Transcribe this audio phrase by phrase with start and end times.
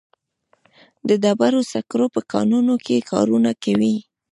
[1.07, 3.95] د ډبرو سکرو په کانونو کې کارونه کوي.